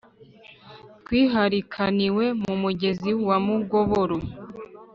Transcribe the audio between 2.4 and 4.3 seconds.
ku mugezi wa mugoboro.